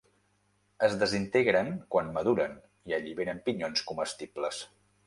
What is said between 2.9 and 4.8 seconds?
i alliberen pinyons comestibles.